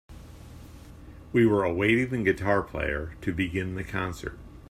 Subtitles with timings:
[1.31, 4.39] We were awaiting the guitar player to begin the concert.